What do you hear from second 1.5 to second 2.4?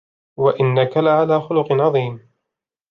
عظيم